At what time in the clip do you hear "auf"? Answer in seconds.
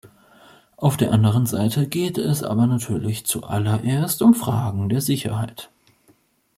0.77-0.97